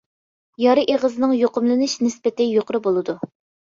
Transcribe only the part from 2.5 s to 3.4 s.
يۇقىرى بولىدۇ.